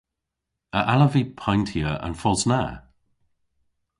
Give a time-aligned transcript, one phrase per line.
[0.77, 2.61] A allav vy payntya an fos na?